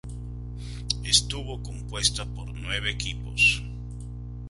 [1.03, 3.61] Estuvo compuesta por nueve equipos.